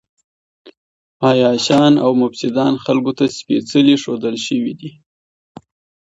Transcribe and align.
عياشان 1.29 1.93
او 2.03 2.11
مفسدان 2.23 2.73
خلکو 2.85 3.11
ته 3.17 3.25
سپېڅلي 3.37 3.95
ښودل 4.01 4.35
شوي 4.45 4.73
دي. 4.79 4.91